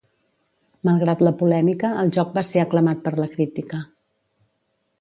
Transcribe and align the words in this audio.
Malgrat 0.89 1.21
la 1.27 1.33
polèmica, 1.41 1.91
el 2.05 2.11
joc 2.17 2.33
va 2.39 2.45
ser 2.53 2.63
aclamat 2.63 3.07
per 3.07 3.13
la 3.23 3.31
crítica. 3.37 3.83